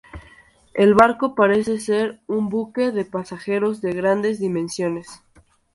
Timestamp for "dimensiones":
4.39-5.21